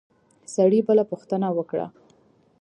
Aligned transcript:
سړي 0.53 0.79
بله 0.87 1.03
پوښتنه 1.11 1.47
وکړه. 1.57 1.87